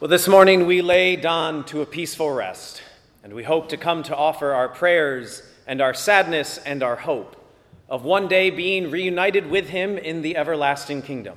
Well, 0.00 0.08
this 0.08 0.28
morning 0.28 0.66
we 0.66 0.80
lay 0.80 1.16
Don 1.16 1.64
to 1.64 1.80
a 1.80 1.86
peaceful 1.86 2.30
rest, 2.30 2.84
and 3.24 3.32
we 3.32 3.42
hope 3.42 3.70
to 3.70 3.76
come 3.76 4.04
to 4.04 4.14
offer 4.14 4.52
our 4.52 4.68
prayers 4.68 5.42
and 5.66 5.80
our 5.80 5.92
sadness 5.92 6.56
and 6.58 6.84
our 6.84 6.94
hope 6.94 7.34
of 7.88 8.04
one 8.04 8.28
day 8.28 8.50
being 8.50 8.92
reunited 8.92 9.50
with 9.50 9.70
him 9.70 9.98
in 9.98 10.22
the 10.22 10.36
everlasting 10.36 11.02
kingdom. 11.02 11.36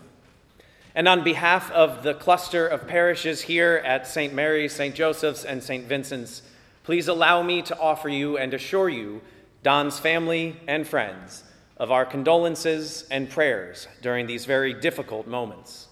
And 0.94 1.08
on 1.08 1.24
behalf 1.24 1.72
of 1.72 2.04
the 2.04 2.14
cluster 2.14 2.68
of 2.68 2.88
parishes 2.88 3.42
here 3.42 3.82
at 3.84 4.06
St. 4.06 4.32
Mary's, 4.32 4.74
St. 4.74 4.94
Joseph's, 4.94 5.44
and 5.44 5.64
St. 5.64 5.88
Vincent's, 5.88 6.44
please 6.84 7.08
allow 7.08 7.42
me 7.42 7.64
to 7.64 7.80
offer 7.80 8.10
you 8.10 8.38
and 8.38 8.54
assure 8.54 8.90
you, 8.90 9.22
Don's 9.64 9.98
family 9.98 10.56
and 10.68 10.88
friends, 10.88 11.44
of 11.78 11.90
our 11.90 12.06
condolences 12.06 13.08
and 13.10 13.28
prayers 13.28 13.88
during 14.04 14.28
these 14.28 14.46
very 14.46 14.76
difficult 14.76 15.26
moments. 15.26 15.88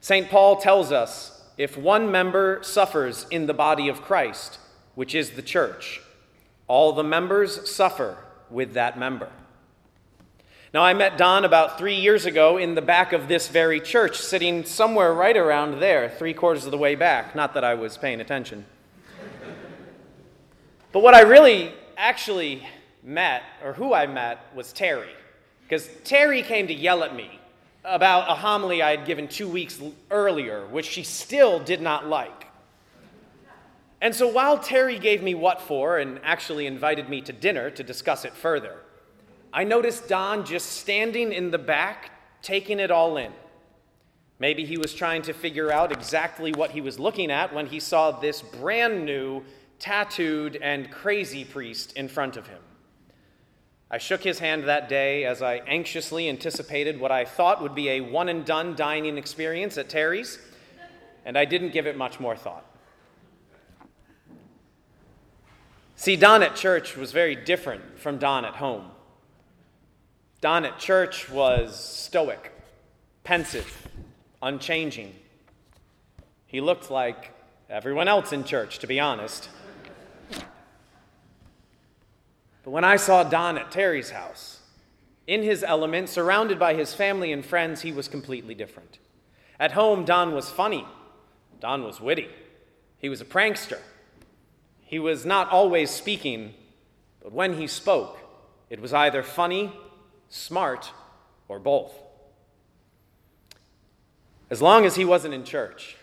St. 0.00 0.28
Paul 0.28 0.56
tells 0.56 0.90
us 0.90 1.30
if 1.56 1.76
one 1.76 2.10
member 2.10 2.60
suffers 2.62 3.26
in 3.30 3.46
the 3.46 3.54
body 3.54 3.88
of 3.88 4.02
Christ, 4.02 4.58
which 4.94 5.14
is 5.14 5.30
the 5.30 5.42
church, 5.42 6.00
all 6.66 6.92
the 6.92 7.04
members 7.04 7.70
suffer 7.70 8.18
with 8.50 8.74
that 8.74 8.98
member. 8.98 9.28
Now, 10.72 10.82
I 10.82 10.92
met 10.92 11.16
Don 11.16 11.44
about 11.44 11.78
three 11.78 11.94
years 11.94 12.26
ago 12.26 12.56
in 12.56 12.74
the 12.74 12.82
back 12.82 13.12
of 13.12 13.28
this 13.28 13.46
very 13.46 13.80
church, 13.80 14.18
sitting 14.18 14.64
somewhere 14.64 15.14
right 15.14 15.36
around 15.36 15.78
there, 15.78 16.08
three 16.08 16.34
quarters 16.34 16.64
of 16.64 16.72
the 16.72 16.78
way 16.78 16.96
back. 16.96 17.36
Not 17.36 17.54
that 17.54 17.62
I 17.62 17.74
was 17.74 17.96
paying 17.96 18.20
attention. 18.20 18.66
but 20.90 21.00
what 21.00 21.14
I 21.14 21.20
really 21.20 21.72
actually 21.96 22.66
met, 23.04 23.44
or 23.62 23.74
who 23.74 23.94
I 23.94 24.08
met, 24.08 24.40
was 24.52 24.72
Terry. 24.72 25.12
Because 25.62 25.88
Terry 26.02 26.42
came 26.42 26.66
to 26.66 26.74
yell 26.74 27.04
at 27.04 27.14
me 27.14 27.38
about 27.84 28.30
a 28.30 28.34
homily 28.34 28.82
I 28.82 28.96
had 28.96 29.06
given 29.06 29.28
two 29.28 29.48
weeks 29.48 29.80
earlier, 30.10 30.66
which 30.66 30.86
she 30.86 31.02
still 31.02 31.60
did 31.60 31.82
not 31.82 32.06
like. 32.06 32.46
And 34.00 34.14
so 34.14 34.28
while 34.28 34.58
Terry 34.58 34.98
gave 34.98 35.22
me 35.22 35.34
what 35.34 35.60
for 35.60 35.98
and 35.98 36.20
actually 36.22 36.66
invited 36.66 37.08
me 37.08 37.20
to 37.22 37.32
dinner 37.32 37.70
to 37.70 37.82
discuss 37.82 38.24
it 38.24 38.32
further, 38.32 38.76
I 39.52 39.64
noticed 39.64 40.08
Don 40.08 40.44
just 40.44 40.72
standing 40.72 41.32
in 41.32 41.50
the 41.50 41.58
back, 41.58 42.10
taking 42.42 42.80
it 42.80 42.90
all 42.90 43.16
in. 43.16 43.32
Maybe 44.38 44.64
he 44.64 44.76
was 44.76 44.92
trying 44.92 45.22
to 45.22 45.32
figure 45.32 45.70
out 45.70 45.92
exactly 45.92 46.52
what 46.52 46.72
he 46.72 46.80
was 46.80 46.98
looking 46.98 47.30
at 47.30 47.54
when 47.54 47.66
he 47.66 47.80
saw 47.80 48.10
this 48.10 48.42
brand 48.42 49.04
new, 49.04 49.42
tattooed, 49.78 50.56
and 50.56 50.90
crazy 50.90 51.44
priest 51.44 51.92
in 51.92 52.08
front 52.08 52.36
of 52.36 52.46
him. 52.46 52.60
I 53.94 53.98
shook 53.98 54.24
his 54.24 54.40
hand 54.40 54.64
that 54.64 54.88
day 54.88 55.24
as 55.24 55.40
I 55.40 55.58
anxiously 55.68 56.28
anticipated 56.28 56.98
what 56.98 57.12
I 57.12 57.24
thought 57.24 57.62
would 57.62 57.76
be 57.76 57.90
a 57.90 58.00
one 58.00 58.28
and 58.28 58.44
done 58.44 58.74
dining 58.74 59.16
experience 59.16 59.78
at 59.78 59.88
Terry's, 59.88 60.40
and 61.24 61.38
I 61.38 61.44
didn't 61.44 61.72
give 61.72 61.86
it 61.86 61.96
much 61.96 62.18
more 62.18 62.34
thought. 62.34 62.66
See, 65.94 66.16
Don 66.16 66.42
at 66.42 66.56
church 66.56 66.96
was 66.96 67.12
very 67.12 67.36
different 67.36 68.00
from 68.00 68.18
Don 68.18 68.44
at 68.44 68.56
home. 68.56 68.90
Don 70.40 70.64
at 70.64 70.80
church 70.80 71.30
was 71.30 71.78
stoic, 71.78 72.50
pensive, 73.22 73.86
unchanging. 74.42 75.14
He 76.48 76.60
looked 76.60 76.90
like 76.90 77.32
everyone 77.70 78.08
else 78.08 78.32
in 78.32 78.42
church, 78.42 78.80
to 78.80 78.88
be 78.88 78.98
honest. 78.98 79.48
But 82.64 82.70
when 82.70 82.84
I 82.84 82.96
saw 82.96 83.22
Don 83.22 83.58
at 83.58 83.70
Terry's 83.70 84.10
house, 84.10 84.60
in 85.26 85.42
his 85.42 85.62
element, 85.62 86.08
surrounded 86.08 86.58
by 86.58 86.74
his 86.74 86.92
family 86.94 87.32
and 87.32 87.44
friends, 87.44 87.82
he 87.82 87.92
was 87.92 88.08
completely 88.08 88.54
different. 88.54 88.98
At 89.58 89.72
home, 89.72 90.04
Don 90.04 90.34
was 90.34 90.50
funny. 90.50 90.86
Don 91.60 91.84
was 91.84 92.00
witty. 92.00 92.28
He 92.98 93.08
was 93.08 93.20
a 93.20 93.24
prankster. 93.24 93.78
He 94.82 94.98
was 94.98 95.24
not 95.24 95.50
always 95.50 95.90
speaking, 95.90 96.54
but 97.22 97.32
when 97.32 97.54
he 97.54 97.66
spoke, 97.66 98.18
it 98.68 98.80
was 98.80 98.92
either 98.92 99.22
funny, 99.22 99.72
smart, 100.28 100.90
or 101.48 101.58
both. 101.58 101.92
As 104.50 104.60
long 104.60 104.84
as 104.84 104.96
he 104.96 105.04
wasn't 105.04 105.34
in 105.34 105.44
church, 105.44 105.96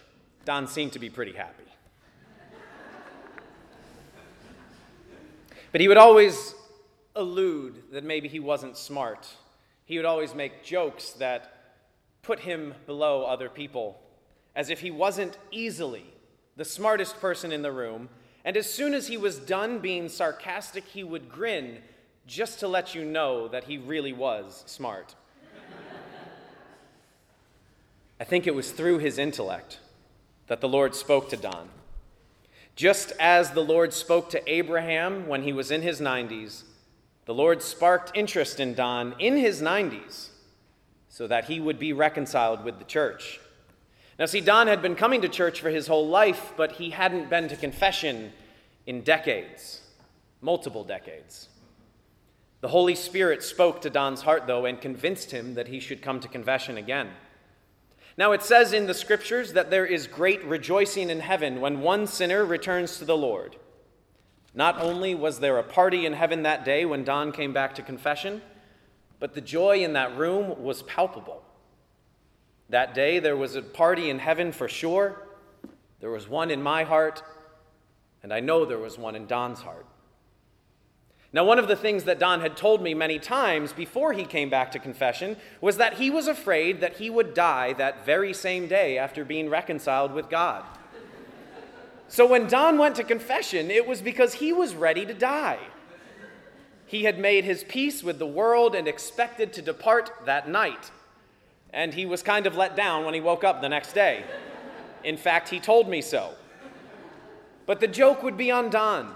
Don 0.45 0.67
seemed 0.67 0.93
to 0.93 0.99
be 0.99 1.09
pretty 1.09 1.33
happy. 1.33 1.63
But 5.71 5.79
he 5.79 5.87
would 5.87 5.97
always 5.97 6.53
allude 7.15 7.83
that 7.91 8.03
maybe 8.03 8.27
he 8.27 8.39
wasn't 8.39 8.77
smart. 8.77 9.27
He 9.85 9.97
would 9.97 10.05
always 10.05 10.33
make 10.33 10.63
jokes 10.63 11.11
that 11.13 11.57
put 12.21 12.39
him 12.39 12.73
below 12.85 13.25
other 13.25 13.49
people, 13.49 13.99
as 14.55 14.69
if 14.69 14.79
he 14.79 14.91
wasn't 14.91 15.37
easily 15.51 16.05
the 16.55 16.65
smartest 16.65 17.19
person 17.19 17.51
in 17.51 17.61
the 17.61 17.71
room. 17.71 18.09
And 18.45 18.55
as 18.57 18.71
soon 18.71 18.93
as 18.93 19.07
he 19.07 19.17
was 19.17 19.37
done 19.37 19.79
being 19.79 20.09
sarcastic, 20.09 20.85
he 20.85 21.03
would 21.03 21.29
grin 21.29 21.79
just 22.27 22.59
to 22.59 22.67
let 22.67 22.95
you 22.95 23.03
know 23.03 23.47
that 23.47 23.65
he 23.65 23.77
really 23.77 24.13
was 24.13 24.63
smart. 24.67 25.15
I 28.19 28.23
think 28.23 28.45
it 28.45 28.53
was 28.53 28.71
through 28.71 28.99
his 28.99 29.17
intellect 29.17 29.79
that 30.47 30.61
the 30.61 30.69
Lord 30.69 30.93
spoke 30.93 31.29
to 31.29 31.37
Don. 31.37 31.69
Just 32.75 33.13
as 33.19 33.51
the 33.51 33.63
Lord 33.63 33.93
spoke 33.93 34.29
to 34.29 34.51
Abraham 34.51 35.27
when 35.27 35.43
he 35.43 35.53
was 35.53 35.71
in 35.71 35.81
his 35.81 35.99
90s, 35.99 36.63
the 37.31 37.35
Lord 37.35 37.61
sparked 37.61 38.11
interest 38.13 38.59
in 38.59 38.73
Don 38.73 39.15
in 39.17 39.37
his 39.37 39.61
90s 39.61 40.31
so 41.07 41.27
that 41.27 41.45
he 41.45 41.61
would 41.61 41.79
be 41.79 41.93
reconciled 41.93 42.65
with 42.65 42.77
the 42.77 42.83
church. 42.83 43.39
Now, 44.19 44.25
see, 44.25 44.41
Don 44.41 44.67
had 44.67 44.81
been 44.81 44.95
coming 44.95 45.21
to 45.21 45.29
church 45.29 45.61
for 45.61 45.69
his 45.69 45.87
whole 45.87 46.09
life, 46.09 46.51
but 46.57 46.73
he 46.73 46.89
hadn't 46.89 47.29
been 47.29 47.47
to 47.47 47.55
confession 47.55 48.33
in 48.85 49.03
decades, 49.03 49.79
multiple 50.41 50.83
decades. 50.83 51.47
The 52.59 52.67
Holy 52.67 52.95
Spirit 52.95 53.43
spoke 53.43 53.79
to 53.83 53.89
Don's 53.89 54.23
heart, 54.23 54.45
though, 54.45 54.65
and 54.65 54.81
convinced 54.81 55.31
him 55.31 55.53
that 55.53 55.69
he 55.69 55.79
should 55.79 56.01
come 56.01 56.19
to 56.19 56.27
confession 56.27 56.75
again. 56.75 57.11
Now, 58.17 58.33
it 58.33 58.43
says 58.43 58.73
in 58.73 58.87
the 58.87 58.93
scriptures 58.93 59.53
that 59.53 59.69
there 59.69 59.85
is 59.85 60.05
great 60.05 60.43
rejoicing 60.43 61.09
in 61.09 61.21
heaven 61.21 61.61
when 61.61 61.79
one 61.79 62.07
sinner 62.07 62.43
returns 62.43 62.97
to 62.97 63.05
the 63.05 63.15
Lord. 63.15 63.55
Not 64.53 64.81
only 64.81 65.15
was 65.15 65.39
there 65.39 65.57
a 65.57 65.63
party 65.63 66.05
in 66.05 66.13
heaven 66.13 66.43
that 66.43 66.65
day 66.65 66.85
when 66.85 67.03
Don 67.03 67.31
came 67.31 67.53
back 67.53 67.75
to 67.75 67.81
confession, 67.81 68.41
but 69.19 69.33
the 69.33 69.41
joy 69.41 69.83
in 69.83 69.93
that 69.93 70.17
room 70.17 70.61
was 70.61 70.83
palpable. 70.83 71.43
That 72.69 72.93
day 72.93 73.19
there 73.19 73.37
was 73.37 73.55
a 73.55 73.61
party 73.61 74.09
in 74.09 74.19
heaven 74.19 74.51
for 74.51 74.67
sure. 74.67 75.27
There 75.99 76.09
was 76.09 76.27
one 76.27 76.51
in 76.51 76.61
my 76.61 76.83
heart, 76.83 77.23
and 78.23 78.33
I 78.33 78.39
know 78.39 78.65
there 78.65 78.77
was 78.77 78.97
one 78.97 79.15
in 79.15 79.27
Don's 79.27 79.61
heart. 79.61 79.85
Now, 81.33 81.45
one 81.45 81.59
of 81.59 81.69
the 81.69 81.77
things 81.77 82.03
that 82.03 82.19
Don 82.19 82.41
had 82.41 82.57
told 82.57 82.81
me 82.81 82.93
many 82.93 83.17
times 83.17 83.71
before 83.71 84.11
he 84.11 84.25
came 84.25 84.49
back 84.49 84.71
to 84.71 84.79
confession 84.79 85.37
was 85.61 85.77
that 85.77 85.93
he 85.93 86.09
was 86.09 86.27
afraid 86.27 86.81
that 86.81 86.97
he 86.97 87.09
would 87.09 87.33
die 87.33 87.71
that 87.73 88.05
very 88.05 88.33
same 88.33 88.67
day 88.67 88.97
after 88.97 89.23
being 89.23 89.49
reconciled 89.49 90.11
with 90.11 90.29
God. 90.29 90.65
So 92.11 92.25
when 92.25 92.47
Don 92.47 92.77
went 92.77 92.97
to 92.97 93.05
confession, 93.05 93.71
it 93.71 93.87
was 93.87 94.01
because 94.01 94.33
he 94.33 94.51
was 94.51 94.75
ready 94.75 95.05
to 95.05 95.13
die. 95.13 95.59
He 96.85 97.05
had 97.05 97.17
made 97.17 97.45
his 97.45 97.63
peace 97.63 98.03
with 98.03 98.19
the 98.19 98.27
world 98.27 98.75
and 98.75 98.85
expected 98.85 99.53
to 99.53 99.61
depart 99.61 100.11
that 100.25 100.49
night. 100.49 100.91
And 101.71 101.93
he 101.93 102.05
was 102.05 102.21
kind 102.21 102.47
of 102.47 102.57
let 102.57 102.75
down 102.75 103.05
when 103.05 103.13
he 103.13 103.21
woke 103.21 103.45
up 103.45 103.61
the 103.61 103.69
next 103.69 103.93
day. 103.93 104.25
In 105.05 105.15
fact, 105.15 105.47
he 105.47 105.61
told 105.61 105.87
me 105.87 106.01
so. 106.01 106.33
But 107.65 107.79
the 107.79 107.87
joke 107.87 108.23
would 108.23 108.35
be 108.35 108.51
on 108.51 108.69
Don, 108.69 109.15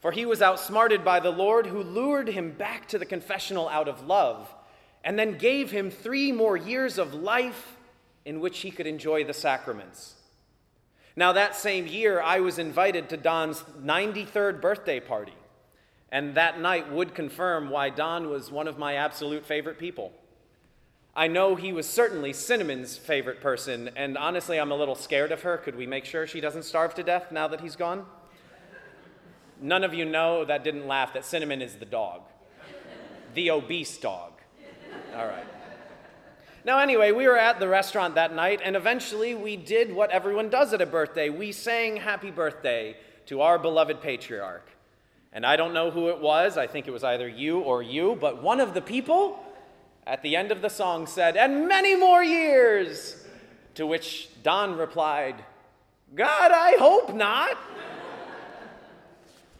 for 0.00 0.10
he 0.10 0.26
was 0.26 0.42
outsmarted 0.42 1.04
by 1.04 1.20
the 1.20 1.30
Lord 1.30 1.66
who 1.66 1.84
lured 1.84 2.26
him 2.26 2.50
back 2.50 2.88
to 2.88 2.98
the 2.98 3.06
confessional 3.06 3.68
out 3.68 3.86
of 3.86 4.08
love 4.08 4.52
and 5.04 5.16
then 5.16 5.38
gave 5.38 5.70
him 5.70 5.88
three 5.88 6.32
more 6.32 6.56
years 6.56 6.98
of 6.98 7.14
life 7.14 7.76
in 8.24 8.40
which 8.40 8.58
he 8.58 8.72
could 8.72 8.88
enjoy 8.88 9.22
the 9.22 9.32
sacraments. 9.32 10.16
Now, 11.16 11.32
that 11.32 11.54
same 11.54 11.86
year, 11.86 12.20
I 12.20 12.40
was 12.40 12.58
invited 12.58 13.08
to 13.08 13.16
Don's 13.16 13.64
93rd 13.80 14.60
birthday 14.60 14.98
party. 15.00 15.34
And 16.10 16.34
that 16.34 16.60
night 16.60 16.92
would 16.92 17.14
confirm 17.14 17.70
why 17.70 17.90
Don 17.90 18.28
was 18.28 18.50
one 18.50 18.68
of 18.68 18.78
my 18.78 18.94
absolute 18.94 19.44
favorite 19.44 19.78
people. 19.78 20.12
I 21.16 21.28
know 21.28 21.54
he 21.54 21.72
was 21.72 21.88
certainly 21.88 22.32
Cinnamon's 22.32 22.96
favorite 22.96 23.40
person, 23.40 23.90
and 23.94 24.18
honestly, 24.18 24.58
I'm 24.58 24.72
a 24.72 24.76
little 24.76 24.96
scared 24.96 25.30
of 25.30 25.42
her. 25.42 25.56
Could 25.58 25.76
we 25.76 25.86
make 25.86 26.04
sure 26.04 26.26
she 26.26 26.40
doesn't 26.40 26.64
starve 26.64 26.94
to 26.94 27.04
death 27.04 27.30
now 27.30 27.46
that 27.48 27.60
he's 27.60 27.76
gone? 27.76 28.04
None 29.60 29.84
of 29.84 29.94
you 29.94 30.04
know 30.04 30.44
that 30.44 30.64
didn't 30.64 30.88
laugh 30.88 31.12
that 31.14 31.24
Cinnamon 31.24 31.62
is 31.62 31.76
the 31.76 31.84
dog, 31.84 32.22
the 33.34 33.50
obese 33.52 33.96
dog. 33.96 34.32
All 35.16 35.26
right. 35.26 35.46
Now, 36.64 36.78
anyway, 36.78 37.12
we 37.12 37.26
were 37.28 37.36
at 37.36 37.60
the 37.60 37.68
restaurant 37.68 38.14
that 38.14 38.34
night, 38.34 38.60
and 38.64 38.74
eventually 38.74 39.34
we 39.34 39.54
did 39.54 39.94
what 39.94 40.10
everyone 40.10 40.48
does 40.48 40.72
at 40.72 40.80
a 40.80 40.86
birthday. 40.86 41.28
We 41.28 41.52
sang 41.52 41.96
happy 41.96 42.30
birthday 42.30 42.96
to 43.26 43.42
our 43.42 43.58
beloved 43.58 44.00
patriarch. 44.00 44.66
And 45.30 45.44
I 45.44 45.56
don't 45.56 45.74
know 45.74 45.90
who 45.90 46.08
it 46.08 46.20
was, 46.20 46.56
I 46.56 46.66
think 46.66 46.88
it 46.88 46.90
was 46.90 47.04
either 47.04 47.28
you 47.28 47.60
or 47.60 47.82
you, 47.82 48.16
but 48.18 48.42
one 48.42 48.60
of 48.60 48.72
the 48.72 48.80
people 48.80 49.44
at 50.06 50.22
the 50.22 50.36
end 50.36 50.52
of 50.52 50.62
the 50.62 50.70
song 50.70 51.06
said, 51.06 51.36
And 51.36 51.68
many 51.68 51.96
more 51.96 52.24
years! 52.24 53.20
To 53.74 53.86
which 53.86 54.30
Don 54.42 54.78
replied, 54.78 55.44
God, 56.14 56.52
I 56.52 56.76
hope 56.78 57.12
not. 57.12 57.58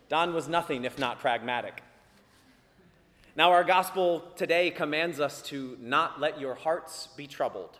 Don 0.08 0.32
was 0.32 0.48
nothing 0.48 0.84
if 0.84 0.98
not 0.98 1.18
pragmatic. 1.18 1.82
Now, 3.36 3.50
our 3.50 3.64
gospel 3.64 4.20
today 4.36 4.70
commands 4.70 5.18
us 5.18 5.42
to 5.42 5.76
not 5.80 6.20
let 6.20 6.40
your 6.40 6.54
hearts 6.54 7.08
be 7.16 7.26
troubled. 7.26 7.78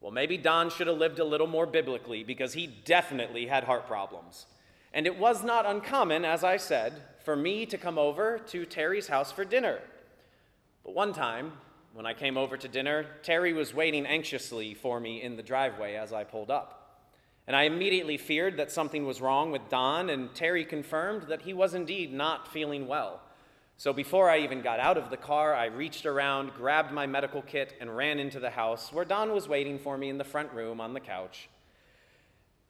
Well, 0.00 0.12
maybe 0.12 0.36
Don 0.36 0.70
should 0.70 0.86
have 0.86 0.98
lived 0.98 1.18
a 1.18 1.24
little 1.24 1.48
more 1.48 1.66
biblically 1.66 2.22
because 2.22 2.52
he 2.52 2.68
definitely 2.68 3.48
had 3.48 3.64
heart 3.64 3.88
problems. 3.88 4.46
And 4.94 5.04
it 5.04 5.18
was 5.18 5.42
not 5.42 5.66
uncommon, 5.66 6.24
as 6.24 6.44
I 6.44 6.58
said, 6.58 6.92
for 7.24 7.34
me 7.34 7.66
to 7.66 7.76
come 7.76 7.98
over 7.98 8.38
to 8.38 8.64
Terry's 8.64 9.08
house 9.08 9.32
for 9.32 9.44
dinner. 9.44 9.80
But 10.84 10.94
one 10.94 11.12
time, 11.12 11.54
when 11.92 12.06
I 12.06 12.14
came 12.14 12.36
over 12.36 12.56
to 12.56 12.68
dinner, 12.68 13.06
Terry 13.24 13.52
was 13.52 13.74
waiting 13.74 14.06
anxiously 14.06 14.74
for 14.74 15.00
me 15.00 15.22
in 15.22 15.36
the 15.36 15.42
driveway 15.42 15.96
as 15.96 16.12
I 16.12 16.22
pulled 16.22 16.52
up. 16.52 17.00
And 17.48 17.56
I 17.56 17.64
immediately 17.64 18.16
feared 18.16 18.58
that 18.58 18.70
something 18.70 19.06
was 19.06 19.20
wrong 19.20 19.50
with 19.50 19.68
Don, 19.68 20.08
and 20.08 20.32
Terry 20.36 20.64
confirmed 20.64 21.24
that 21.24 21.42
he 21.42 21.52
was 21.52 21.74
indeed 21.74 22.12
not 22.12 22.52
feeling 22.52 22.86
well. 22.86 23.21
So 23.82 23.92
before 23.92 24.30
I 24.30 24.38
even 24.38 24.62
got 24.62 24.78
out 24.78 24.96
of 24.96 25.10
the 25.10 25.16
car, 25.16 25.56
I 25.56 25.64
reached 25.64 26.06
around, 26.06 26.54
grabbed 26.54 26.92
my 26.92 27.04
medical 27.04 27.42
kit, 27.42 27.74
and 27.80 27.96
ran 27.96 28.20
into 28.20 28.38
the 28.38 28.50
house 28.50 28.92
where 28.92 29.04
Don 29.04 29.32
was 29.32 29.48
waiting 29.48 29.76
for 29.76 29.98
me 29.98 30.08
in 30.08 30.18
the 30.18 30.22
front 30.22 30.52
room 30.52 30.80
on 30.80 30.94
the 30.94 31.00
couch. 31.00 31.48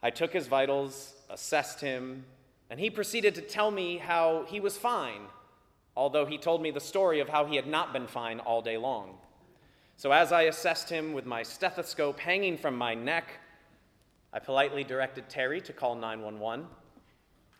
I 0.03 0.09
took 0.09 0.33
his 0.33 0.47
vitals, 0.47 1.13
assessed 1.29 1.83
him, 1.83 2.25
and 2.71 2.81
he 2.81 2.89
proceeded 2.89 3.35
to 3.35 3.43
tell 3.43 3.71
me 3.71 3.99
how 3.99 4.47
he 4.49 4.59
was 4.59 4.79
fine, 4.79 5.21
although 5.95 6.25
he 6.25 6.39
told 6.39 6.63
me 6.63 6.71
the 6.71 6.81
story 6.81 7.21
of 7.21 7.29
how 7.29 7.45
he 7.45 7.57
had 7.57 7.67
not 7.67 7.93
been 7.93 8.07
fine 8.07 8.41
all 8.41 8.63
day 8.63 8.79
long. 8.79 9.19
So 9.99 10.13
as 10.13 10.33
I 10.33 10.45
assessed 10.45 10.89
him 10.89 11.13
with 11.13 11.27
my 11.27 11.43
stethoscope 11.43 12.21
hanging 12.21 12.57
from 12.57 12.75
my 12.75 12.95
neck, 12.95 13.29
I 14.33 14.39
politely 14.39 14.83
directed 14.83 15.29
Terry 15.29 15.61
to 15.61 15.75
call 15.75 15.95
911. 15.95 16.67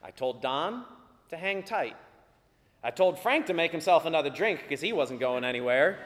I 0.03 0.11
told 0.11 0.41
Don 0.41 0.87
to 1.29 1.37
hang 1.37 1.63
tight. 1.63 1.97
I 2.85 2.91
told 2.91 3.19
Frank 3.19 3.47
to 3.47 3.55
make 3.55 3.71
himself 3.71 4.07
another 4.07 4.31
drink 4.31 4.63
because 4.63 4.81
he 4.81 4.93
wasn't 4.93 5.21
going 5.21 5.45
anywhere. 5.45 5.99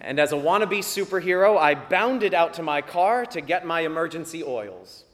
and 0.00 0.20
as 0.20 0.32
a 0.32 0.36
wannabe 0.36 0.78
superhero, 0.78 1.58
I 1.58 1.74
bounded 1.74 2.32
out 2.32 2.54
to 2.54 2.62
my 2.62 2.82
car 2.82 3.26
to 3.26 3.40
get 3.40 3.66
my 3.66 3.80
emergency 3.80 4.44
oils. 4.44 5.04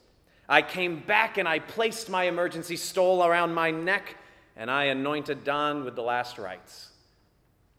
I 0.47 0.61
came 0.61 0.99
back 0.99 1.37
and 1.37 1.47
I 1.47 1.57
placed 1.57 2.09
my 2.09 2.25
emergency 2.25 2.75
stole 2.75 3.25
around 3.25 3.53
my 3.55 3.71
neck 3.71 4.15
and 4.55 4.69
I 4.69 4.85
anointed 4.85 5.43
Don 5.43 5.83
with 5.83 5.95
the 5.95 6.03
last 6.03 6.37
rites. 6.37 6.89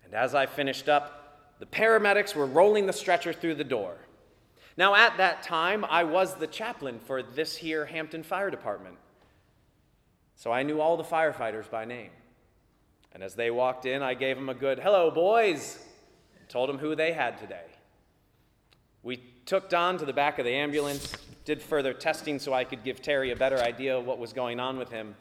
And 0.05 0.15
as 0.15 0.35
I 0.35 0.47
finished 0.47 0.89
up, 0.89 1.57
the 1.61 1.67
paramedics 1.67 2.35
were 2.35 2.47
rolling 2.47 2.87
the 2.87 2.93
stretcher 2.93 3.33
through 3.33 3.55
the 3.55 3.65
door. 3.65 3.97
Now, 4.77 4.97
at 4.97 5.17
that 5.19 5.45
time, 5.45 5.85
I 5.85 6.03
was 6.03 6.35
the 6.35 6.49
chaplain 6.49 6.99
for 6.99 7.23
this 7.23 7.57
here 7.57 7.87
Hampton 7.87 8.25
Fire 8.25 8.51
Department. 8.51 8.97
So 10.37 10.53
I 10.53 10.63
knew 10.63 10.81
all 10.81 10.97
the 10.97 11.05
firefighters 11.05 11.71
by 11.71 11.85
name. 11.85 12.11
And 13.13 13.23
as 13.23 13.35
they 13.35 13.51
walked 13.51 13.87
in, 13.87 14.03
I 14.03 14.15
gave 14.15 14.37
them 14.37 14.49
a 14.49 14.55
good, 14.55 14.79
hello, 14.79 15.11
boys, 15.11 15.79
and 16.39 16.49
told 16.49 16.69
them 16.69 16.79
who 16.79 16.95
they 16.97 17.13
had 17.13 17.39
today. 17.39 17.65
We 19.03 19.23
took 19.47 19.69
Don 19.69 19.99
to 19.99 20.05
the 20.05 20.13
back 20.13 20.39
of 20.39 20.45
the 20.45 20.55
ambulance, 20.55 21.17
did 21.45 21.63
further 21.63 21.93
testing 21.93 22.39
so 22.39 22.53
I 22.53 22.65
could 22.65 22.83
give 22.83 23.03
Terry 23.03 23.31
a 23.31 23.37
better 23.37 23.59
idea 23.59 23.97
of 23.97 24.07
what 24.07 24.19
was 24.19 24.33
going 24.33 24.59
on 24.59 24.79
with 24.79 24.91
him. 24.91 25.15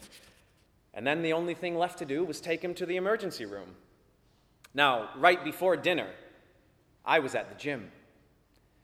And 0.93 1.05
then 1.05 1.21
the 1.21 1.33
only 1.33 1.53
thing 1.53 1.77
left 1.77 1.99
to 1.99 2.05
do 2.05 2.23
was 2.23 2.39
take 2.39 2.63
him 2.63 2.73
to 2.75 2.85
the 2.85 2.95
emergency 2.95 3.45
room. 3.45 3.75
Now, 4.73 5.09
right 5.15 5.43
before 5.43 5.75
dinner, 5.75 6.07
I 7.05 7.19
was 7.19 7.35
at 7.35 7.49
the 7.49 7.55
gym. 7.55 7.91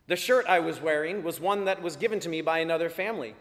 The 0.08 0.16
shirt 0.16 0.46
I 0.48 0.60
was 0.60 0.82
wearing 0.82 1.24
was 1.24 1.40
one 1.40 1.66
that 1.66 1.82
was 1.82 1.96
given 1.96 2.20
to 2.22 2.30
me 2.30 2.42
by 2.42 2.60
another 2.60 2.90
family. 2.90 3.36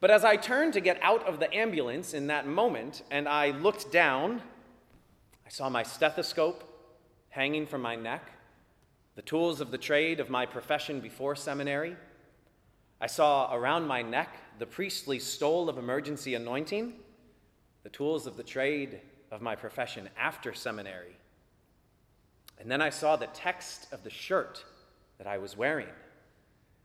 But 0.00 0.10
as 0.10 0.24
I 0.24 0.36
turned 0.36 0.74
to 0.74 0.80
get 0.80 1.02
out 1.02 1.26
of 1.26 1.40
the 1.40 1.52
ambulance 1.54 2.12
in 2.12 2.26
that 2.26 2.46
moment 2.46 3.02
and 3.10 3.28
I 3.28 3.50
looked 3.50 3.90
down, 3.90 4.42
I 5.46 5.48
saw 5.48 5.68
my 5.68 5.82
stethoscope 5.82 6.64
hanging 7.30 7.66
from 7.66 7.82
my 7.82 7.96
neck, 7.96 8.30
the 9.14 9.22
tools 9.22 9.60
of 9.60 9.70
the 9.70 9.78
trade 9.78 10.20
of 10.20 10.28
my 10.28 10.44
profession 10.44 11.00
before 11.00 11.34
seminary. 11.34 11.96
I 13.00 13.06
saw 13.06 13.54
around 13.54 13.86
my 13.86 14.02
neck 14.02 14.36
the 14.58 14.66
priestly 14.66 15.18
stole 15.18 15.68
of 15.68 15.78
emergency 15.78 16.34
anointing, 16.34 16.94
the 17.82 17.90
tools 17.90 18.26
of 18.26 18.36
the 18.36 18.42
trade 18.42 19.00
of 19.30 19.40
my 19.40 19.54
profession 19.54 20.08
after 20.18 20.52
seminary. 20.52 21.16
And 22.58 22.70
then 22.70 22.80
I 22.80 22.90
saw 22.90 23.16
the 23.16 23.28
text 23.28 23.92
of 23.92 24.02
the 24.02 24.10
shirt 24.10 24.64
that 25.18 25.26
I 25.26 25.38
was 25.38 25.56
wearing. 25.56 25.88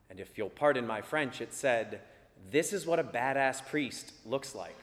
And 0.09 0.19
if 0.19 0.37
you'll 0.37 0.49
pardon 0.49 0.85
my 0.85 1.01
French, 1.01 1.39
it 1.39 1.53
said, 1.53 2.01
This 2.49 2.73
is 2.73 2.85
what 2.85 2.99
a 2.99 3.03
badass 3.03 3.65
priest 3.67 4.13
looks 4.25 4.55
like. 4.55 4.75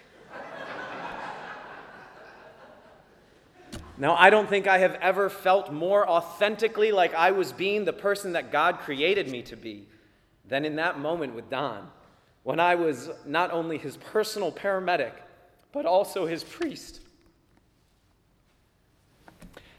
now, 3.98 4.14
I 4.16 4.30
don't 4.30 4.48
think 4.48 4.66
I 4.66 4.78
have 4.78 4.94
ever 4.96 5.28
felt 5.28 5.72
more 5.72 6.08
authentically 6.08 6.92
like 6.92 7.14
I 7.14 7.30
was 7.30 7.52
being 7.52 7.84
the 7.84 7.92
person 7.92 8.32
that 8.32 8.52
God 8.52 8.78
created 8.78 9.28
me 9.28 9.42
to 9.42 9.56
be 9.56 9.86
than 10.46 10.64
in 10.64 10.76
that 10.76 10.98
moment 10.98 11.34
with 11.34 11.50
Don, 11.50 11.88
when 12.42 12.60
I 12.60 12.74
was 12.74 13.10
not 13.26 13.50
only 13.50 13.76
his 13.78 13.96
personal 13.96 14.50
paramedic, 14.50 15.12
but 15.72 15.84
also 15.84 16.26
his 16.26 16.42
priest. 16.42 17.00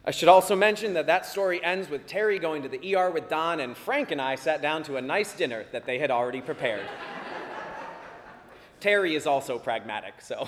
I 0.05 0.11
should 0.11 0.29
also 0.29 0.55
mention 0.55 0.93
that 0.93 1.07
that 1.07 1.25
story 1.25 1.63
ends 1.63 1.89
with 1.89 2.07
Terry 2.07 2.39
going 2.39 2.63
to 2.63 2.69
the 2.69 2.95
ER 2.95 3.11
with 3.11 3.29
Don, 3.29 3.59
and 3.59 3.75
Frank 3.75 4.11
and 4.11 4.21
I 4.21 4.35
sat 4.35 4.61
down 4.61 4.83
to 4.83 4.97
a 4.97 5.01
nice 5.01 5.33
dinner 5.33 5.65
that 5.71 5.85
they 5.85 5.99
had 5.99 6.09
already 6.09 6.41
prepared. 6.41 6.85
Terry 8.79 9.15
is 9.15 9.27
also 9.27 9.59
pragmatic, 9.59 10.21
so. 10.21 10.47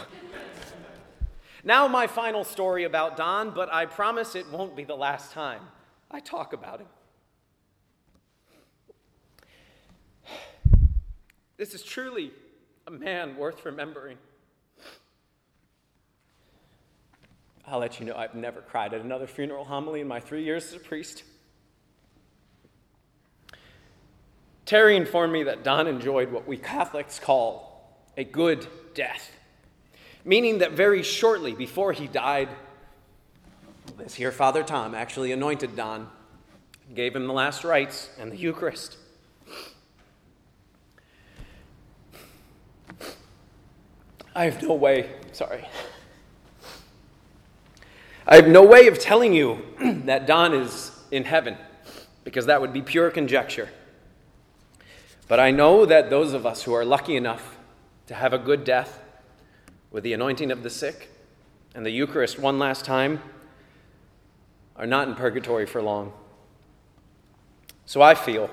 now, 1.63 1.87
my 1.87 2.07
final 2.07 2.43
story 2.43 2.85
about 2.85 3.17
Don, 3.17 3.51
but 3.51 3.71
I 3.73 3.85
promise 3.85 4.35
it 4.35 4.49
won't 4.49 4.75
be 4.75 4.83
the 4.83 4.95
last 4.95 5.33
time 5.33 5.61
I 6.09 6.19
talk 6.19 6.53
about 6.53 6.79
him. 6.79 6.87
This 11.57 11.73
is 11.73 11.83
truly 11.83 12.31
a 12.87 12.91
man 12.91 13.35
worth 13.37 13.65
remembering. 13.65 14.17
I'll 17.67 17.79
let 17.79 17.99
you 17.99 18.05
know 18.05 18.15
I've 18.15 18.35
never 18.35 18.61
cried 18.61 18.93
at 18.93 19.01
another 19.01 19.27
funeral 19.27 19.63
homily 19.63 20.01
in 20.01 20.07
my 20.07 20.19
three 20.19 20.43
years 20.43 20.65
as 20.67 20.73
a 20.73 20.79
priest. 20.79 21.23
Terry 24.65 24.95
informed 24.95 25.31
me 25.31 25.43
that 25.43 25.63
Don 25.63 25.85
enjoyed 25.87 26.31
what 26.31 26.47
we 26.47 26.57
Catholics 26.57 27.19
call 27.19 27.70
a 28.17 28.23
good 28.23 28.67
death, 28.93 29.31
meaning 30.25 30.59
that 30.59 30.73
very 30.73 31.03
shortly 31.03 31.53
before 31.53 31.93
he 31.93 32.07
died, 32.07 32.49
this 33.97 34.15
here 34.15 34.31
Father 34.31 34.63
Tom 34.63 34.95
actually 34.95 35.31
anointed 35.31 35.75
Don, 35.75 36.09
gave 36.93 37.15
him 37.15 37.27
the 37.27 37.33
last 37.33 37.63
rites 37.63 38.09
and 38.19 38.31
the 38.31 38.37
Eucharist. 38.37 38.97
I 44.33 44.45
have 44.45 44.61
no 44.63 44.73
way, 44.73 45.09
sorry. 45.33 45.67
I 48.25 48.35
have 48.35 48.47
no 48.47 48.63
way 48.63 48.87
of 48.87 48.97
telling 48.97 49.33
you 49.33 49.61
that 50.05 50.25
Don 50.25 50.53
is 50.53 50.91
in 51.11 51.25
heaven 51.25 51.57
because 52.23 52.45
that 52.45 52.61
would 52.61 52.71
be 52.71 52.81
pure 52.81 53.11
conjecture. 53.11 53.69
But 55.27 55.39
I 55.39 55.51
know 55.51 55.85
that 55.85 56.09
those 56.09 56.33
of 56.33 56.45
us 56.45 56.63
who 56.63 56.73
are 56.73 56.85
lucky 56.85 57.15
enough 57.15 57.57
to 58.11 58.17
have 58.17 58.33
a 58.33 58.37
good 58.37 58.65
death 58.65 58.99
with 59.89 60.03
the 60.03 60.11
anointing 60.11 60.51
of 60.51 60.63
the 60.63 60.69
sick 60.69 61.07
and 61.73 61.85
the 61.85 61.91
Eucharist 61.91 62.37
one 62.37 62.59
last 62.59 62.83
time 62.83 63.21
are 64.75 64.85
not 64.85 65.07
in 65.07 65.15
purgatory 65.15 65.65
for 65.65 65.81
long. 65.81 66.11
So 67.85 68.01
I 68.01 68.13
feel 68.15 68.49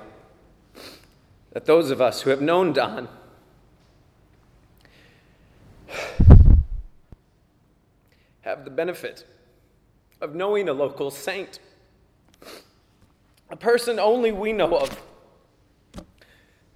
that 1.50 1.66
those 1.66 1.90
of 1.90 2.00
us 2.00 2.22
who 2.22 2.30
have 2.30 2.40
known 2.40 2.72
Don 2.72 3.08
have 8.42 8.64
the 8.64 8.70
benefit 8.70 9.26
of 10.20 10.36
knowing 10.36 10.68
a 10.68 10.72
local 10.72 11.10
saint, 11.10 11.58
a 13.50 13.56
person 13.56 13.98
only 13.98 14.30
we 14.30 14.52
know 14.52 14.78
of, 14.78 15.02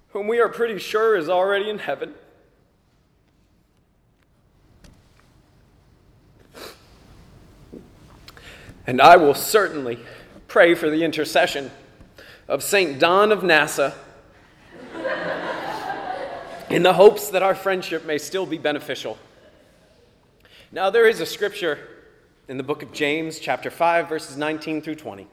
whom 0.09 0.27
we 0.27 0.41
are 0.41 0.49
pretty 0.49 0.79
sure 0.79 1.15
is 1.15 1.29
already 1.29 1.69
in 1.69 1.79
heaven. 1.79 2.15
And 8.85 9.01
I 9.01 9.15
will 9.15 9.33
certainly 9.33 9.97
pray 10.47 10.75
for 10.75 10.89
the 10.89 11.03
intercession 11.03 11.71
of 12.49 12.61
St. 12.61 12.99
Don 12.99 13.31
of 13.31 13.41
Nassa 13.41 13.93
in 16.69 16.83
the 16.83 16.93
hopes 16.93 17.29
that 17.29 17.41
our 17.41 17.55
friendship 17.55 18.05
may 18.05 18.17
still 18.17 18.45
be 18.45 18.57
beneficial. 18.57 19.17
Now, 20.71 20.89
there 20.89 21.07
is 21.07 21.21
a 21.21 21.25
scripture 21.25 21.79
in 22.49 22.57
the 22.57 22.63
book 22.63 22.83
of 22.83 22.91
James, 22.91 23.39
chapter 23.39 23.71
5, 23.71 24.09
verses 24.09 24.35
19 24.35 24.81
through 24.81 24.95
20. 24.95 25.27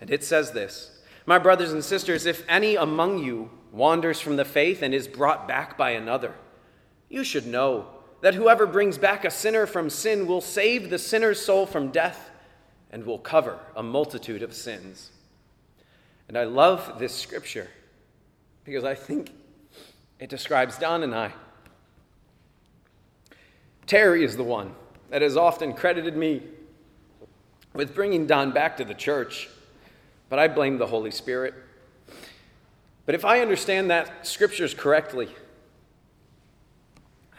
And 0.00 0.10
it 0.10 0.24
says 0.24 0.52
this 0.52 0.98
My 1.26 1.38
brothers 1.38 1.72
and 1.72 1.84
sisters, 1.84 2.24
if 2.24 2.42
any 2.48 2.76
among 2.76 3.18
you 3.18 3.50
wanders 3.70 4.18
from 4.18 4.36
the 4.36 4.44
faith 4.46 4.80
and 4.82 4.94
is 4.94 5.08
brought 5.08 5.46
back 5.46 5.76
by 5.76 5.90
another, 5.90 6.34
you 7.10 7.22
should 7.22 7.46
know 7.46 7.88
that 8.22 8.34
whoever 8.34 8.66
brings 8.66 8.96
back 8.96 9.26
a 9.26 9.30
sinner 9.30 9.66
from 9.66 9.90
sin 9.90 10.26
will 10.26 10.40
save 10.40 10.88
the 10.88 10.98
sinner's 10.98 11.40
soul 11.40 11.66
from 11.66 11.90
death 11.90 12.30
and 12.92 13.04
will 13.04 13.18
cover 13.18 13.58
a 13.74 13.82
multitude 13.82 14.42
of 14.42 14.54
sins. 14.54 15.10
And 16.28 16.36
I 16.36 16.44
love 16.44 16.98
this 16.98 17.14
scripture 17.14 17.68
because 18.64 18.84
I 18.84 18.94
think 18.94 19.30
it 20.20 20.28
describes 20.28 20.78
Don 20.78 21.02
and 21.02 21.14
I. 21.14 21.32
Terry 23.86 24.24
is 24.24 24.36
the 24.36 24.44
one 24.44 24.74
that 25.10 25.22
has 25.22 25.36
often 25.36 25.72
credited 25.72 26.16
me 26.16 26.42
with 27.74 27.94
bringing 27.94 28.26
Don 28.26 28.52
back 28.52 28.76
to 28.76 28.84
the 28.84 28.94
church, 28.94 29.48
but 30.28 30.38
I 30.38 30.48
blame 30.48 30.78
the 30.78 30.86
Holy 30.86 31.10
Spirit. 31.10 31.54
But 33.04 33.14
if 33.14 33.24
I 33.24 33.40
understand 33.40 33.90
that 33.90 34.26
scriptures 34.26 34.74
correctly, 34.74 35.28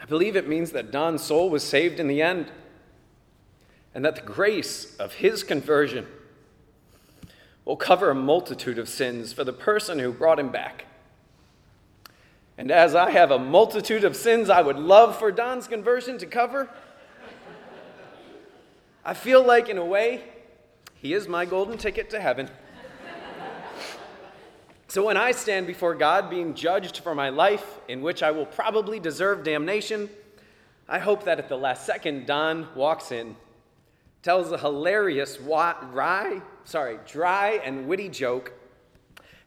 I 0.00 0.04
believe 0.04 0.36
it 0.36 0.46
means 0.46 0.72
that 0.72 0.90
Don's 0.90 1.22
soul 1.22 1.48
was 1.48 1.62
saved 1.64 1.98
in 1.98 2.08
the 2.08 2.20
end, 2.20 2.50
and 3.94 4.04
that 4.04 4.16
the 4.16 4.22
grace 4.22 4.96
of 4.96 5.14
his 5.14 5.42
conversion 5.42 6.06
will 7.64 7.76
cover 7.76 8.10
a 8.10 8.14
multitude 8.14 8.78
of 8.78 8.88
sins 8.88 9.32
for 9.32 9.44
the 9.44 9.52
person 9.52 9.98
who 9.98 10.12
brought 10.12 10.38
him 10.38 10.50
back. 10.50 10.86
And 12.58 12.70
as 12.70 12.94
I 12.94 13.10
have 13.10 13.30
a 13.30 13.38
multitude 13.38 14.04
of 14.04 14.14
sins 14.14 14.50
I 14.50 14.62
would 14.62 14.78
love 14.78 15.18
for 15.18 15.32
Don's 15.32 15.66
conversion 15.66 16.18
to 16.18 16.26
cover, 16.26 16.68
I 19.04 19.14
feel 19.14 19.44
like, 19.44 19.68
in 19.68 19.76
a 19.76 19.84
way, 19.84 20.24
he 20.94 21.12
is 21.12 21.28
my 21.28 21.44
golden 21.44 21.76
ticket 21.76 22.10
to 22.10 22.20
heaven. 22.20 22.48
So 24.88 25.04
when 25.04 25.16
I 25.16 25.32
stand 25.32 25.66
before 25.66 25.94
God 25.94 26.30
being 26.30 26.54
judged 26.54 26.98
for 26.98 27.14
my 27.14 27.28
life, 27.28 27.80
in 27.88 28.00
which 28.00 28.22
I 28.22 28.30
will 28.30 28.46
probably 28.46 29.00
deserve 29.00 29.42
damnation, 29.42 30.08
I 30.88 31.00
hope 31.00 31.24
that 31.24 31.38
at 31.38 31.48
the 31.48 31.56
last 31.56 31.84
second, 31.84 32.26
Don 32.26 32.68
walks 32.74 33.10
in, 33.10 33.36
tells 34.24 34.50
a 34.50 34.58
hilarious, 34.58 35.36
dry, 35.36 36.40
sorry, 36.64 36.98
dry 37.06 37.60
and 37.62 37.86
witty 37.86 38.08
joke, 38.08 38.54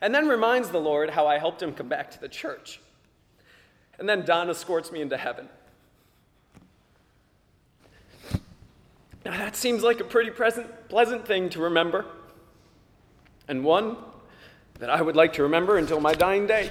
and 0.01 0.13
then 0.13 0.27
reminds 0.27 0.69
the 0.69 0.77
Lord 0.77 1.09
how 1.09 1.25
I 1.25 1.39
helped 1.39 1.63
him 1.63 1.73
come 1.73 1.89
back 1.89 2.11
to 2.11 2.21
the 2.21 2.29
church. 2.29 2.79
And 3.97 4.07
then 4.07 4.23
Don 4.23 4.51
escorts 4.51 4.91
me 4.91 5.01
into 5.01 5.17
heaven. 5.17 5.49
Now, 9.25 9.31
that 9.31 9.55
seems 9.55 9.81
like 9.81 9.99
a 9.99 10.03
pretty 10.03 10.29
present, 10.29 10.67
pleasant 10.89 11.27
thing 11.27 11.49
to 11.49 11.59
remember, 11.59 12.05
and 13.47 13.63
one 13.63 13.97
that 14.77 14.91
I 14.91 15.01
would 15.01 15.15
like 15.15 15.33
to 15.33 15.43
remember 15.43 15.79
until 15.79 15.99
my 15.99 16.13
dying 16.13 16.45
day. 16.45 16.69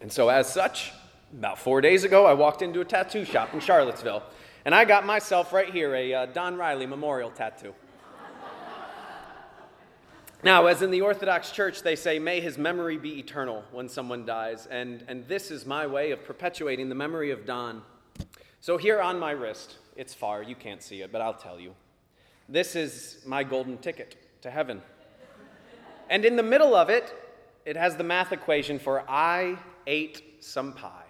And 0.00 0.10
so, 0.10 0.30
as 0.30 0.50
such, 0.50 0.92
about 1.38 1.58
four 1.58 1.82
days 1.82 2.04
ago, 2.04 2.24
I 2.24 2.32
walked 2.32 2.62
into 2.62 2.80
a 2.80 2.86
tattoo 2.86 3.26
shop 3.26 3.52
in 3.52 3.60
Charlottesville, 3.60 4.22
and 4.64 4.74
I 4.74 4.84
got 4.84 5.06
myself 5.06 5.52
right 5.52 5.72
here 5.72 5.94
a 5.94 6.14
uh, 6.14 6.26
Don 6.26 6.56
Riley 6.56 6.86
memorial 6.86 7.30
tattoo. 7.30 7.74
now, 10.42 10.66
as 10.66 10.82
in 10.82 10.90
the 10.90 11.00
Orthodox 11.00 11.50
Church, 11.50 11.82
they 11.82 11.96
say, 11.96 12.18
may 12.18 12.40
his 12.40 12.58
memory 12.58 12.98
be 12.98 13.18
eternal 13.18 13.64
when 13.72 13.88
someone 13.88 14.24
dies, 14.24 14.66
and, 14.70 15.04
and 15.08 15.26
this 15.28 15.50
is 15.50 15.66
my 15.66 15.86
way 15.86 16.10
of 16.10 16.24
perpetuating 16.24 16.88
the 16.88 16.94
memory 16.94 17.30
of 17.30 17.46
Don. 17.46 17.82
So, 18.60 18.76
here 18.76 19.00
on 19.00 19.18
my 19.18 19.30
wrist, 19.30 19.78
it's 19.96 20.14
far, 20.14 20.42
you 20.42 20.54
can't 20.54 20.82
see 20.82 21.02
it, 21.02 21.12
but 21.12 21.20
I'll 21.20 21.34
tell 21.34 21.58
you. 21.58 21.74
This 22.48 22.74
is 22.74 23.18
my 23.24 23.44
golden 23.44 23.78
ticket 23.78 24.16
to 24.42 24.50
heaven. 24.50 24.82
And 26.08 26.24
in 26.24 26.36
the 26.36 26.42
middle 26.42 26.74
of 26.74 26.90
it, 26.90 27.14
it 27.64 27.76
has 27.76 27.96
the 27.96 28.04
math 28.04 28.32
equation 28.32 28.78
for 28.78 29.08
I 29.08 29.56
ate 29.86 30.42
some 30.44 30.72
pie. 30.72 31.09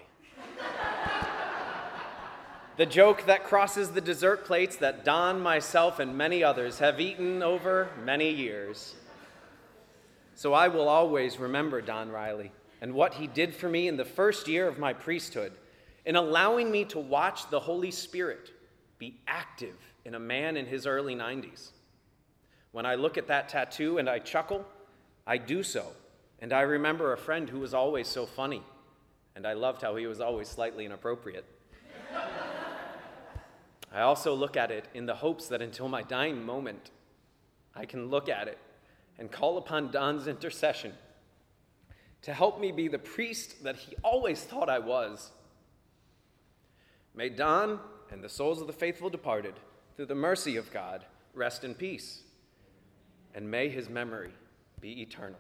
The 2.77 2.87
joke 2.87 3.27
that 3.27 3.45
crosses 3.45 3.91
the 3.91 4.01
dessert 4.01 4.45
plates 4.45 4.77
that 4.77 5.05
Don, 5.05 5.41
myself, 5.41 5.99
and 5.99 6.17
many 6.17 6.43
others 6.43 6.79
have 6.79 7.01
eaten 7.01 7.43
over 7.43 7.89
many 8.05 8.31
years. 8.31 8.95
So 10.35 10.55
I 10.55 10.69
will 10.69 10.89
always 10.89 11.39
remember 11.39 11.81
Don 11.81 12.11
Riley 12.11 12.53
and 12.81 12.95
what 12.95 13.15
he 13.15 13.27
did 13.27 13.55
for 13.55 13.69
me 13.69 13.89
in 13.89 13.97
the 13.97 14.05
first 14.05 14.49
year 14.49 14.67
of 14.67 14.79
my 14.79 14.93
priesthood 14.93 15.53
in 16.07 16.17
allowing 16.17 16.71
me 16.71 16.85
to 16.87 16.99
watch 16.99 17.51
the 17.51 17.61
Holy 17.61 17.91
Spirit 17.91 18.51
be 18.99 19.21
active 19.27 19.77
in 20.05 20.15
a 20.15 20.19
man 20.19 20.57
in 20.57 20.67
his 20.67 20.87
early 20.87 21.15
90s. 21.15 21.73
When 22.73 22.87
I 22.87 22.95
look 22.95 23.19
at 23.19 23.27
that 23.27 23.49
tattoo 23.49 23.99
and 23.99 24.09
I 24.09 24.19
chuckle, 24.19 24.65
I 25.27 25.37
do 25.37 25.63
so. 25.63 25.87
And 26.41 26.53
I 26.53 26.63
remember 26.63 27.13
a 27.13 27.19
friend 27.19 27.49
who 27.51 27.59
was 27.59 27.75
always 27.75 28.09
so 28.09 28.25
funny, 28.25 28.63
and 29.37 29.47
I 29.47 29.53
loved 29.53 29.83
how 29.83 29.97
he 29.97 30.07
was 30.07 30.21
always 30.21 30.49
slightly 30.49 30.87
inappropriate. 30.87 31.45
I 34.01 34.05
also 34.05 34.33
look 34.35 34.57
at 34.57 34.71
it 34.71 34.87
in 34.95 35.05
the 35.05 35.17
hopes 35.17 35.49
that 35.49 35.61
until 35.61 35.87
my 35.87 36.03
dying 36.03 36.43
moment, 36.43 36.91
I 37.77 37.85
can 37.85 38.09
look 38.09 38.31
at 38.31 38.49
it 38.49 38.57
and 39.19 39.31
call 39.31 39.59
upon 39.59 39.91
Don's 39.91 40.27
intercession 40.27 40.95
to 42.23 42.33
help 42.33 42.59
me 42.59 42.73
be 42.73 42.89
the 42.89 42.99
priest 42.99 43.63
that 43.63 43.77
he 43.77 43.95
always 44.03 44.43
thought 44.43 44.71
I 44.71 44.79
was. 44.79 45.33
May 47.15 47.29
Don 47.29 47.79
and 48.11 48.25
the 48.25 48.31
souls 48.31 48.63
of 48.63 48.69
the 48.69 48.73
faithful 48.73 49.11
departed, 49.11 49.53
through 49.97 50.07
the 50.07 50.15
mercy 50.15 50.57
of 50.57 50.73
God, 50.73 51.05
rest 51.35 51.63
in 51.63 51.75
peace. 51.75 52.23
And 53.35 53.51
may 53.51 53.69
his 53.69 53.91
memory 53.91 54.33
be 54.81 55.03
eternal. 55.03 55.39